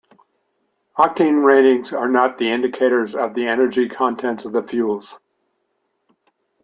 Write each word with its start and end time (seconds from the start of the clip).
Octane 0.97 1.45
ratings 1.45 1.93
are 1.93 2.07
not 2.09 2.41
indicators 2.41 3.13
of 3.13 3.35
the 3.35 3.45
energy 3.45 3.87
content 3.87 4.43
of 4.45 4.67
fuels. 4.67 5.13